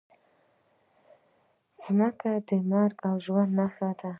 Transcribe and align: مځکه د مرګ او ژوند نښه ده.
مځکه 1.97 2.31
د 2.47 2.49
مرګ 2.71 2.97
او 3.07 3.15
ژوند 3.25 3.51
نښه 3.59 3.89
ده. 3.99 4.09